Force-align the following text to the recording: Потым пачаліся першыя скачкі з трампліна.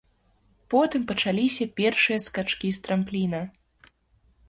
Потым 0.73 1.01
пачаліся 1.11 1.69
першыя 1.81 2.25
скачкі 2.27 2.75
з 2.79 2.85
трампліна. 2.89 3.47